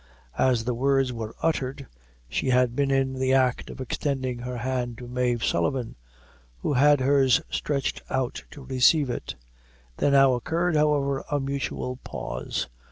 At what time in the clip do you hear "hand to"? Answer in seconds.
4.57-5.07